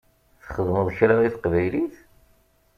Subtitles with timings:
[0.41, 1.95] Txedmeḍ kra i teqbaylit?